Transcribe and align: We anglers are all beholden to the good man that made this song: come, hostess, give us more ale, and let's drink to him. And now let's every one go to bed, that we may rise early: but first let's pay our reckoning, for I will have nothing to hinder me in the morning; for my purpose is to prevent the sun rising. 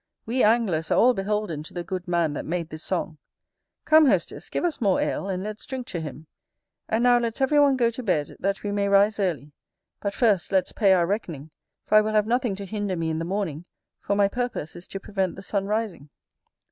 We 0.25 0.41
anglers 0.43 0.89
are 0.89 0.97
all 0.97 1.13
beholden 1.13 1.61
to 1.61 1.75
the 1.75 1.83
good 1.83 2.07
man 2.07 2.33
that 2.33 2.43
made 2.43 2.69
this 2.71 2.81
song: 2.83 3.19
come, 3.85 4.07
hostess, 4.07 4.49
give 4.49 4.65
us 4.65 4.81
more 4.81 4.99
ale, 4.99 5.29
and 5.29 5.43
let's 5.43 5.67
drink 5.67 5.85
to 5.89 6.01
him. 6.01 6.25
And 6.89 7.03
now 7.03 7.19
let's 7.19 7.39
every 7.39 7.59
one 7.59 7.77
go 7.77 7.91
to 7.91 8.01
bed, 8.01 8.35
that 8.39 8.63
we 8.63 8.71
may 8.71 8.87
rise 8.89 9.19
early: 9.19 9.51
but 9.99 10.15
first 10.15 10.51
let's 10.51 10.71
pay 10.71 10.91
our 10.93 11.05
reckoning, 11.05 11.51
for 11.85 11.99
I 11.99 12.01
will 12.01 12.13
have 12.13 12.25
nothing 12.25 12.55
to 12.55 12.65
hinder 12.65 12.95
me 12.95 13.11
in 13.11 13.19
the 13.19 13.25
morning; 13.25 13.65
for 13.99 14.15
my 14.15 14.27
purpose 14.27 14.75
is 14.75 14.87
to 14.87 14.99
prevent 14.99 15.35
the 15.35 15.43
sun 15.43 15.67
rising. 15.67 16.09